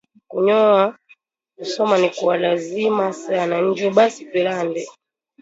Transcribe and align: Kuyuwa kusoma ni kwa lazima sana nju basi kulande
Kuyuwa 0.27 0.97
kusoma 1.57 1.97
ni 1.97 2.09
kwa 2.15 2.37
lazima 2.37 3.13
sana 3.13 3.61
nju 3.61 3.89
basi 3.91 4.25
kulande 4.25 4.87